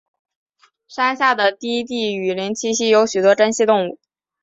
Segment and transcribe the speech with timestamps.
[0.87, 3.99] 山下的低地雨林栖息有许多珍稀动物。